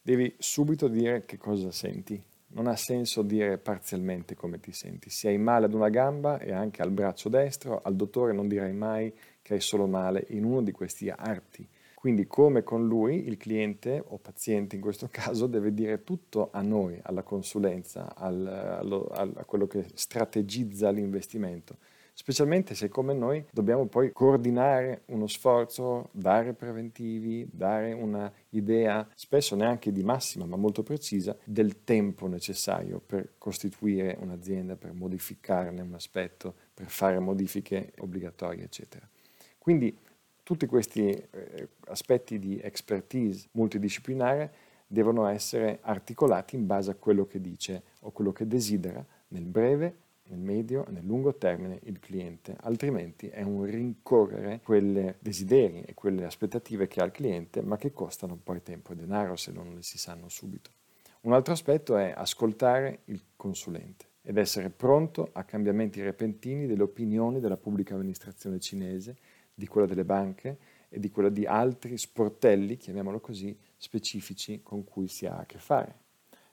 Devi 0.01 0.33
subito 0.39 0.87
dire 0.87 1.25
che 1.25 1.37
cosa 1.37 1.71
senti. 1.71 2.21
Non 2.55 2.67
ha 2.67 2.75
senso 2.75 3.21
dire 3.21 3.57
parzialmente 3.57 4.35
come 4.35 4.59
ti 4.59 4.71
senti. 4.71 5.09
Se 5.09 5.27
hai 5.27 5.37
male 5.37 5.65
ad 5.65 5.73
una 5.73 5.89
gamba 5.89 6.39
e 6.39 6.51
anche 6.51 6.81
al 6.81 6.91
braccio 6.91 7.29
destro, 7.29 7.81
al 7.83 7.95
dottore 7.95 8.33
non 8.33 8.47
dirai 8.47 8.73
mai 8.73 9.13
che 9.41 9.53
hai 9.55 9.61
solo 9.61 9.87
male 9.87 10.25
in 10.29 10.43
uno 10.43 10.61
di 10.61 10.71
questi 10.71 11.09
arti 11.09 11.67
quindi 12.03 12.27
come 12.27 12.63
con 12.63 12.85
lui 12.85 13.29
il 13.29 13.37
cliente 13.37 14.03
o 14.05 14.17
paziente 14.17 14.75
in 14.75 14.81
questo 14.81 15.07
caso 15.09 15.47
deve 15.47 15.73
dire 15.73 16.03
tutto 16.03 16.49
a 16.51 16.61
noi, 16.61 16.99
alla 17.01 17.23
consulenza, 17.23 18.13
al, 18.13 18.45
allo, 18.45 19.05
a 19.05 19.45
quello 19.45 19.67
che 19.67 19.85
strategizza 19.93 20.89
l'investimento, 20.89 21.77
specialmente 22.11 22.75
se 22.75 22.89
come 22.89 23.13
noi 23.13 23.45
dobbiamo 23.53 23.85
poi 23.85 24.11
coordinare 24.11 25.03
uno 25.05 25.27
sforzo, 25.27 26.09
dare 26.11 26.51
preventivi, 26.51 27.47
dare 27.49 27.93
una 27.93 28.29
idea, 28.49 29.07
spesso 29.15 29.55
neanche 29.55 29.93
di 29.93 30.03
massima 30.03 30.45
ma 30.45 30.57
molto 30.57 30.83
precisa, 30.83 31.37
del 31.45 31.85
tempo 31.85 32.27
necessario 32.27 32.99
per 32.99 33.35
costituire 33.37 34.17
un'azienda, 34.19 34.75
per 34.75 34.91
modificarne 34.91 35.79
un 35.79 35.93
aspetto, 35.93 36.53
per 36.73 36.89
fare 36.89 37.17
modifiche 37.19 37.93
obbligatorie, 37.99 38.65
eccetera. 38.65 39.07
Quindi 39.57 39.97
tutti 40.43 40.65
questi 40.65 41.09
eh, 41.09 41.69
aspetti 41.87 42.37
di 42.37 42.59
expertise 42.59 43.47
multidisciplinare 43.51 44.53
devono 44.85 45.25
essere 45.25 45.79
articolati 45.81 46.55
in 46.55 46.67
base 46.67 46.91
a 46.91 46.95
quello 46.95 47.25
che 47.25 47.41
dice 47.41 47.83
o 48.01 48.11
quello 48.11 48.31
che 48.31 48.45
desidera 48.45 49.03
nel 49.29 49.45
breve, 49.45 49.95
nel 50.25 50.39
medio 50.39 50.85
e 50.85 50.91
nel 50.91 51.05
lungo 51.05 51.35
termine 51.35 51.79
il 51.83 51.99
cliente, 51.99 52.55
altrimenti 52.61 53.27
è 53.27 53.41
un 53.41 53.63
rincorrere 53.63 54.61
quelle 54.63 55.15
desideri 55.19 55.81
e 55.81 55.93
quelle 55.93 56.25
aspettative 56.25 56.87
che 56.87 57.01
ha 57.01 57.05
il 57.05 57.11
cliente, 57.11 57.61
ma 57.61 57.77
che 57.77 57.91
costano 57.91 58.37
poi 58.41 58.61
tempo 58.61 58.91
e 58.91 58.95
denaro 58.95 59.35
se 59.35 59.51
non 59.51 59.73
le 59.73 59.81
si 59.81 59.97
sanno 59.97 60.29
subito. 60.29 60.69
Un 61.21 61.33
altro 61.33 61.53
aspetto 61.53 61.97
è 61.97 62.13
ascoltare 62.15 62.99
il 63.05 63.21
consulente 63.35 64.05
ed 64.21 64.37
essere 64.37 64.69
pronto 64.69 65.29
a 65.33 65.43
cambiamenti 65.43 66.01
repentini 66.01 66.67
delle 66.67 66.83
opinioni 66.83 67.39
della 67.39 67.57
pubblica 67.57 67.95
amministrazione 67.95 68.59
cinese 68.59 69.17
di 69.53 69.67
quella 69.67 69.87
delle 69.87 70.05
banche 70.05 70.57
e 70.89 70.99
di 70.99 71.09
quella 71.09 71.29
di 71.29 71.45
altri 71.45 71.97
sportelli, 71.97 72.77
chiamiamolo 72.77 73.19
così, 73.19 73.57
specifici 73.77 74.61
con 74.61 74.83
cui 74.83 75.07
si 75.07 75.25
ha 75.25 75.37
a 75.37 75.45
che 75.45 75.57
fare. 75.57 76.01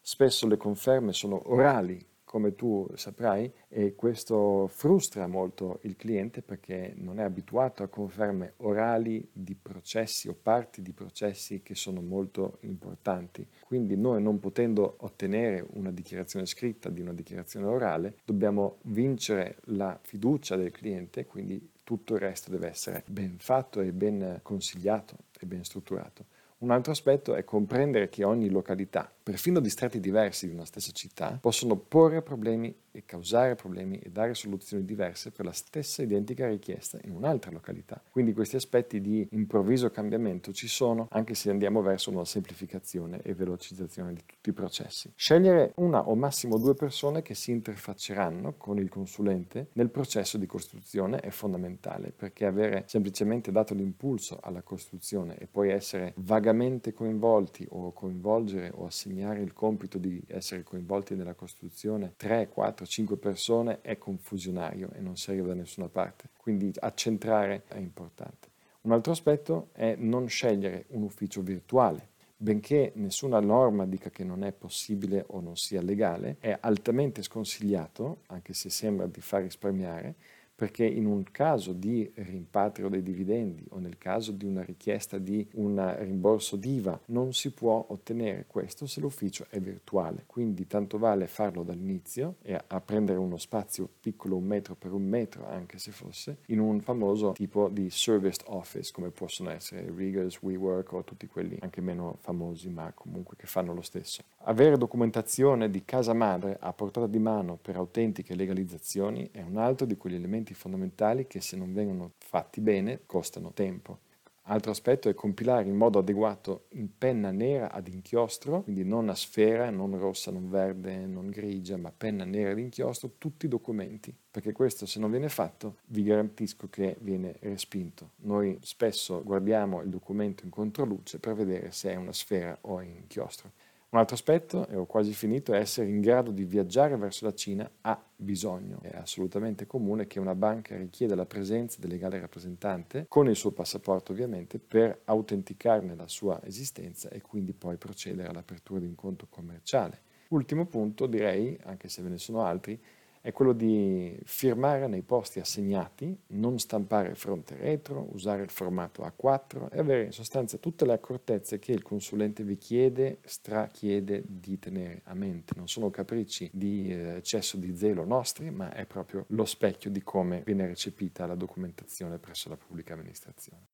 Spesso 0.00 0.46
le 0.46 0.56
conferme 0.56 1.12
sono 1.12 1.52
orali, 1.52 2.04
come 2.24 2.54
tu 2.54 2.88
saprai, 2.94 3.52
e 3.68 3.94
questo 3.96 4.68
frustra 4.68 5.26
molto 5.26 5.80
il 5.82 5.96
cliente 5.96 6.42
perché 6.42 6.94
non 6.96 7.18
è 7.18 7.22
abituato 7.24 7.82
a 7.82 7.88
conferme 7.88 8.54
orali 8.58 9.28
di 9.32 9.56
processi 9.56 10.28
o 10.28 10.36
parti 10.40 10.80
di 10.80 10.92
processi 10.92 11.60
che 11.60 11.74
sono 11.74 12.00
molto 12.00 12.58
importanti. 12.60 13.46
Quindi 13.66 13.96
noi 13.96 14.22
non 14.22 14.38
potendo 14.38 14.94
ottenere 15.00 15.66
una 15.72 15.90
dichiarazione 15.90 16.46
scritta 16.46 16.88
di 16.88 17.00
una 17.00 17.12
dichiarazione 17.12 17.66
orale, 17.66 18.14
dobbiamo 18.24 18.78
vincere 18.82 19.58
la 19.64 19.98
fiducia 20.00 20.54
del 20.54 20.70
cliente, 20.70 21.26
quindi 21.26 21.68
tutto 21.90 22.14
il 22.14 22.20
resto 22.20 22.52
deve 22.52 22.68
essere 22.68 23.02
ben 23.08 23.34
fatto 23.40 23.80
e 23.80 23.90
ben 23.90 24.38
consigliato 24.44 25.16
e 25.40 25.44
ben 25.44 25.64
strutturato. 25.64 26.24
Un 26.58 26.70
altro 26.70 26.92
aspetto 26.92 27.34
è 27.34 27.42
comprendere 27.42 28.08
che 28.08 28.22
ogni 28.22 28.48
località, 28.48 29.10
perfino 29.30 29.60
distretti 29.60 30.00
diversi 30.00 30.48
di 30.48 30.54
una 30.54 30.64
stessa 30.64 30.90
città, 30.90 31.38
possono 31.40 31.76
porre 31.76 32.20
problemi 32.20 32.74
e 32.92 33.04
causare 33.04 33.54
problemi 33.54 33.96
e 33.98 34.10
dare 34.10 34.34
soluzioni 34.34 34.84
diverse 34.84 35.30
per 35.30 35.44
la 35.44 35.52
stessa 35.52 36.02
identica 36.02 36.48
richiesta 36.48 36.98
in 37.04 37.12
un'altra 37.12 37.52
località. 37.52 38.02
Quindi 38.10 38.32
questi 38.32 38.56
aspetti 38.56 39.00
di 39.00 39.28
improvviso 39.30 39.88
cambiamento 39.90 40.52
ci 40.52 40.66
sono 40.66 41.06
anche 41.12 41.34
se 41.34 41.50
andiamo 41.50 41.80
verso 41.80 42.10
una 42.10 42.24
semplificazione 42.24 43.22
e 43.22 43.32
velocizzazione 43.34 44.14
di 44.14 44.22
tutti 44.26 44.48
i 44.48 44.52
processi. 44.52 45.12
Scegliere 45.14 45.74
una 45.76 46.08
o 46.08 46.16
massimo 46.16 46.58
due 46.58 46.74
persone 46.74 47.22
che 47.22 47.36
si 47.36 47.52
interfacceranno 47.52 48.54
con 48.56 48.78
il 48.78 48.88
consulente 48.88 49.68
nel 49.74 49.90
processo 49.90 50.38
di 50.38 50.46
costruzione 50.46 51.20
è 51.20 51.30
fondamentale 51.30 52.10
perché 52.10 52.46
avere 52.46 52.82
semplicemente 52.88 53.52
dato 53.52 53.74
l'impulso 53.74 54.40
alla 54.42 54.62
costruzione 54.62 55.38
e 55.38 55.46
poi 55.46 55.70
essere 55.70 56.14
vagamente 56.16 56.92
coinvolti 56.92 57.64
o 57.70 57.92
coinvolgere 57.92 58.72
o 58.74 58.86
assegnare 58.86 59.19
il 59.20 59.52
compito 59.52 59.98
di 59.98 60.22
essere 60.26 60.62
coinvolti 60.62 61.14
nella 61.14 61.34
costruzione 61.34 62.14
3, 62.16 62.48
4, 62.48 62.84
4-5 62.84 63.16
persone 63.16 63.80
è 63.80 63.98
confusionario 63.98 64.90
e 64.92 65.00
non 65.00 65.14
arriva 65.26 65.48
da 65.48 65.54
nessuna 65.54 65.88
parte. 65.88 66.30
Quindi 66.36 66.72
accentrare 66.78 67.64
è 67.68 67.78
importante. 67.78 68.48
Un 68.82 68.92
altro 68.92 69.12
aspetto 69.12 69.68
è 69.72 69.94
non 69.96 70.28
scegliere 70.28 70.86
un 70.88 71.02
ufficio 71.02 71.42
virtuale. 71.42 72.08
Benché 72.36 72.92
nessuna 72.94 73.38
norma 73.38 73.84
dica 73.84 74.08
che 74.08 74.24
non 74.24 74.44
è 74.44 74.52
possibile 74.52 75.24
o 75.28 75.40
non 75.40 75.56
sia 75.56 75.82
legale, 75.82 76.36
è 76.40 76.56
altamente 76.58 77.22
sconsigliato, 77.22 78.22
anche 78.28 78.54
se 78.54 78.70
sembra 78.70 79.06
di 79.06 79.20
far 79.20 79.42
risparmiare, 79.42 80.14
perché 80.60 80.84
in 80.84 81.06
un 81.06 81.22
caso 81.32 81.72
di 81.72 82.12
rimpatrio 82.16 82.90
dei 82.90 83.02
dividendi 83.02 83.64
o 83.70 83.78
nel 83.78 83.96
caso 83.96 84.30
di 84.30 84.44
una 84.44 84.62
richiesta 84.62 85.16
di 85.16 85.48
un 85.54 85.96
rimborso 86.00 86.56
d'IVA 86.56 87.00
non 87.06 87.32
si 87.32 87.50
può 87.50 87.82
ottenere 87.88 88.44
questo 88.46 88.84
se 88.86 89.00
l'ufficio 89.00 89.46
è 89.48 89.58
virtuale, 89.58 90.24
quindi 90.26 90.66
tanto 90.66 90.98
vale 90.98 91.28
farlo 91.28 91.62
dall'inizio 91.62 92.34
e 92.42 92.60
a 92.66 92.80
prendere 92.82 93.18
uno 93.18 93.38
spazio 93.38 93.88
piccolo 94.00 94.36
un 94.36 94.44
metro 94.44 94.74
per 94.74 94.92
un 94.92 95.08
metro 95.08 95.48
anche 95.48 95.78
se 95.78 95.92
fosse 95.92 96.40
in 96.48 96.60
un 96.60 96.82
famoso 96.82 97.32
tipo 97.32 97.70
di 97.70 97.88
serviced 97.88 98.42
office 98.48 98.92
come 98.92 99.08
possono 99.08 99.48
essere 99.48 99.90
Riggers, 99.90 100.42
WeWork 100.42 100.92
o 100.92 101.04
tutti 101.04 101.26
quelli 101.26 101.56
anche 101.62 101.80
meno 101.80 102.18
famosi 102.20 102.68
ma 102.68 102.92
comunque 102.94 103.34
che 103.34 103.46
fanno 103.46 103.72
lo 103.72 103.80
stesso. 103.80 104.22
Avere 104.44 104.76
documentazione 104.76 105.70
di 105.70 105.86
casa 105.86 106.12
madre 106.12 106.58
a 106.60 106.70
portata 106.74 107.06
di 107.06 107.18
mano 107.18 107.58
per 107.60 107.76
autentiche 107.76 108.34
legalizzazioni 108.34 109.30
è 109.32 109.40
un 109.40 109.56
altro 109.56 109.86
di 109.86 109.96
quegli 109.96 110.16
elementi 110.16 110.48
fondamentali 110.54 111.26
che 111.26 111.40
se 111.40 111.56
non 111.56 111.72
vengono 111.72 112.12
fatti 112.18 112.60
bene 112.60 113.00
costano 113.06 113.52
tempo. 113.52 113.98
Altro 114.44 114.72
aspetto 114.72 115.08
è 115.08 115.14
compilare 115.14 115.68
in 115.68 115.76
modo 115.76 116.00
adeguato 116.00 116.64
in 116.70 116.96
penna 116.98 117.30
nera 117.30 117.70
ad 117.70 117.86
inchiostro, 117.86 118.62
quindi 118.62 118.84
non 118.84 119.08
a 119.08 119.14
sfera, 119.14 119.70
non 119.70 119.96
rossa, 119.96 120.32
non 120.32 120.50
verde, 120.50 121.06
non 121.06 121.28
grigia, 121.30 121.76
ma 121.76 121.92
penna 121.96 122.24
nera 122.24 122.50
ad 122.50 122.58
inchiostro, 122.58 123.12
tutti 123.16 123.46
i 123.46 123.48
documenti, 123.48 124.12
perché 124.28 124.50
questo 124.50 124.86
se 124.86 124.98
non 124.98 125.10
viene 125.12 125.28
fatto 125.28 125.76
vi 125.86 126.02
garantisco 126.02 126.68
che 126.68 126.96
viene 127.00 127.36
respinto. 127.40 128.10
Noi 128.22 128.58
spesso 128.62 129.22
guardiamo 129.22 129.82
il 129.82 129.88
documento 129.88 130.44
in 130.44 130.50
controluce 130.50 131.20
per 131.20 131.34
vedere 131.34 131.70
se 131.70 131.92
è 131.92 131.94
una 131.94 132.12
sfera 132.12 132.58
o 132.62 132.80
è 132.80 132.84
inchiostro. 132.84 133.52
Un 133.92 133.98
altro 133.98 134.14
aspetto, 134.14 134.68
e 134.68 134.76
ho 134.76 134.86
quasi 134.86 135.12
finito, 135.12 135.52
è 135.52 135.58
essere 135.58 135.88
in 135.88 136.00
grado 136.00 136.30
di 136.30 136.44
viaggiare 136.44 136.96
verso 136.96 137.24
la 137.24 137.34
Cina 137.34 137.68
ha 137.80 138.00
bisogno. 138.14 138.78
È 138.82 138.96
assolutamente 138.96 139.66
comune 139.66 140.06
che 140.06 140.20
una 140.20 140.36
banca 140.36 140.76
richieda 140.76 141.16
la 141.16 141.26
presenza 141.26 141.80
del 141.80 141.90
legale 141.90 142.20
rappresentante, 142.20 143.06
con 143.08 143.28
il 143.28 143.34
suo 143.34 143.50
passaporto 143.50 144.12
ovviamente, 144.12 144.60
per 144.60 145.00
autenticarne 145.06 145.96
la 145.96 146.06
sua 146.06 146.40
esistenza 146.44 147.08
e 147.08 147.20
quindi 147.20 147.52
poi 147.52 147.78
procedere 147.78 148.28
all'apertura 148.28 148.78
di 148.78 148.86
un 148.86 148.94
conto 148.94 149.26
commerciale. 149.28 150.02
Ultimo 150.28 150.66
punto, 150.66 151.06
direi, 151.06 151.58
anche 151.64 151.88
se 151.88 152.00
ve 152.02 152.10
ne 152.10 152.18
sono 152.18 152.44
altri, 152.44 152.80
è 153.22 153.32
quello 153.32 153.52
di 153.52 154.18
firmare 154.24 154.86
nei 154.86 155.02
posti 155.02 155.40
assegnati, 155.40 156.18
non 156.28 156.58
stampare 156.58 157.14
fronte 157.14 157.54
retro, 157.56 158.08
usare 158.12 158.42
il 158.42 158.50
formato 158.50 159.02
A4 159.02 159.68
e 159.70 159.78
avere 159.78 160.04
in 160.04 160.12
sostanza 160.12 160.56
tutte 160.56 160.86
le 160.86 160.94
accortezze 160.94 161.58
che 161.58 161.72
il 161.72 161.82
consulente 161.82 162.42
vi 162.44 162.56
chiede, 162.56 163.18
strachiede 163.24 164.22
di 164.26 164.58
tenere 164.58 165.02
a 165.04 165.14
mente. 165.14 165.52
Non 165.56 165.68
sono 165.68 165.90
capricci 165.90 166.48
di 166.52 166.90
eh, 166.90 167.16
eccesso 167.16 167.58
di 167.58 167.76
zelo 167.76 168.04
nostri, 168.04 168.50
ma 168.50 168.72
è 168.72 168.86
proprio 168.86 169.24
lo 169.28 169.44
specchio 169.44 169.90
di 169.90 170.02
come 170.02 170.42
viene 170.44 170.66
recepita 170.66 171.26
la 171.26 171.34
documentazione 171.34 172.18
presso 172.18 172.48
la 172.48 172.56
pubblica 172.56 172.94
amministrazione. 172.94 173.66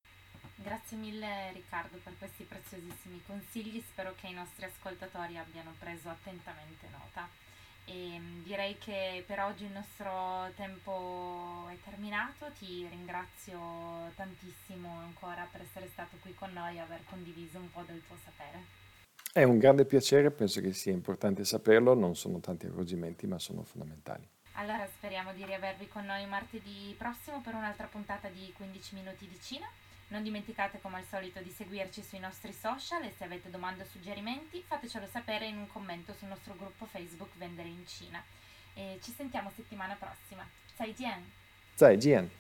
Grazie 0.57 0.97
mille 0.97 1.53
Riccardo 1.53 1.99
per 2.03 2.15
questi 2.19 2.43
preziosissimi 2.45 3.23
consigli, 3.27 3.81
spero 3.93 4.15
che 4.19 4.27
i 4.27 4.33
nostri 4.33 4.65
ascoltatori 4.65 5.37
abbiano 5.37 5.73
preso 5.79 6.09
attentamente 6.09 6.89
nota. 6.91 7.29
E 7.87 8.19
mm, 8.19 8.43
direi 8.43 8.77
che 8.79 9.23
per 9.27 9.41
oggi 9.41 9.65
il 9.65 9.71
nostro 9.71 10.51
tempo 10.57 11.67
è 11.71 11.77
terminato, 11.89 12.51
ti 12.59 12.87
ringrazio 12.91 13.59
tantissimo 14.17 14.99
ancora 15.01 15.47
per 15.51 15.63
essere 15.63 15.89
stato 15.89 16.17
qui 16.21 16.35
con 16.35 16.53
noi 16.53 16.77
e 16.77 16.81
aver 16.81 17.01
condiviso 17.09 17.59
un 17.59 17.71
po' 17.71 17.85
del 17.87 18.03
tuo 18.07 18.17
sapere. 18.25 18.85
È 19.33 19.43
un 19.43 19.59
grande 19.59 19.85
piacere, 19.85 20.31
penso 20.31 20.61
che 20.61 20.73
sia 20.73 20.93
importante 20.93 21.45
saperlo, 21.45 21.95
non 21.95 22.17
sono 22.17 22.41
tanti 22.41 22.67
accorgimenti 22.67 23.27
ma 23.27 23.39
sono 23.39 23.63
fondamentali. 23.63 24.27
Allora 24.55 24.87
speriamo 24.87 25.33
di 25.35 25.45
riavervi 25.45 25.87
con 25.89 26.07
noi 26.07 26.27
martedì 26.27 26.95
prossimo 26.97 27.43
per 27.43 27.55
un'altra 27.55 27.87
puntata 27.87 28.29
di 28.29 28.53
15 28.57 28.95
minuti 28.95 29.29
di 29.29 29.39
Cina. 29.41 29.67
Non 30.09 30.23
dimenticate 30.23 30.81
come 30.81 30.99
al 30.99 31.05
solito 31.05 31.41
di 31.41 31.51
seguirci 31.51 32.03
sui 32.03 32.21
nostri 32.21 32.53
social 32.53 33.03
e 33.03 33.13
se 33.17 33.25
avete 33.25 33.51
domande 33.51 33.83
o 33.83 33.87
suggerimenti 33.87 34.63
fatecelo 34.65 35.07
sapere 35.07 35.47
in 35.47 35.57
un 35.57 35.67
commento 35.67 36.15
sul 36.15 36.29
nostro 36.29 36.55
gruppo 36.55 36.87
Facebook 36.87 37.31
Vendere 37.37 37.69
in 37.69 37.85
Cina. 37.87 38.23
E 38.75 39.01
ci 39.03 39.13
sentiamo 39.13 39.51
settimana 39.55 39.95
prossima. 39.95 40.47
Zaijian! 40.77 41.29
Zaijian! 41.75 42.31